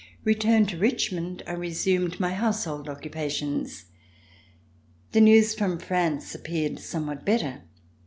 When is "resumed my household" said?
1.51-2.89